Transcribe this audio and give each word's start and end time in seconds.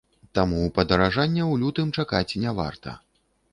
Таму 0.37 0.61
падаражання 0.77 1.43
ў 1.47 1.53
лютым 1.65 1.93
чакаць 1.99 2.37
не 2.47 2.57
варта. 2.61 2.99